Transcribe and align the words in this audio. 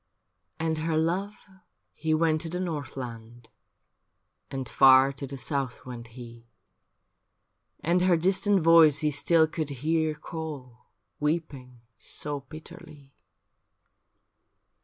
And 0.59 0.79
her 0.79 0.97
love 0.97 1.35
he 1.93 2.11
went 2.15 2.41
to 2.41 2.49
the 2.49 2.59
north 2.59 2.97
land, 2.97 3.49
And 4.49 4.67
far 4.67 5.13
to 5.13 5.27
the 5.27 5.37
south 5.37 5.85
went 5.85 6.07
he, 6.17 6.47
And 7.81 8.01
her 8.01 8.17
distant 8.17 8.61
voice 8.61 9.01
he 9.01 9.11
still 9.11 9.45
could 9.45 9.69
hear 9.69 10.15
Call 10.15 10.87
weeping 11.19 11.81
so 11.99 12.39
bitterly. 12.39 13.13